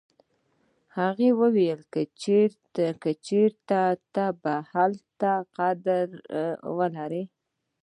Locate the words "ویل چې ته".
1.39-4.25